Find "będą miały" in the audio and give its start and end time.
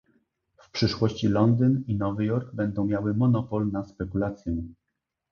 2.55-3.13